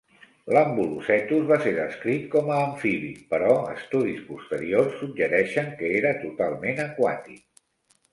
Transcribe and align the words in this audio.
L'ambulocetus 0.55 1.41
va 1.49 1.57
ser 1.65 1.73
descrit 1.75 2.23
com 2.35 2.49
a 2.53 2.55
amfibi, 2.69 3.11
però 3.33 3.51
estudis 3.73 4.23
posteriors 4.29 4.97
suggereixen 5.03 5.69
que 5.83 5.93
era 5.99 6.15
totalment 6.25 6.83
aquàtic. 6.87 7.45